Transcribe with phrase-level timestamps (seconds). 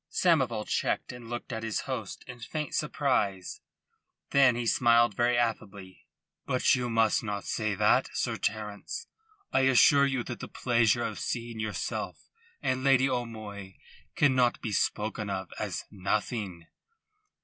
[0.11, 3.61] Samoval checked and looked at his host in faint surprise.
[4.31, 6.07] Then he smiled very affably.
[6.47, 9.05] "But you must not say that, Sir Terence.
[9.53, 12.31] I assure you that the pleasure of seeing yourself
[12.63, 13.75] and Lady O'Moy
[14.15, 16.65] cannot be spoken of as nothing."